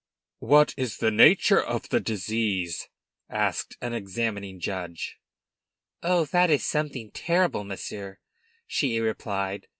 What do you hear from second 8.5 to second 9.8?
she replied.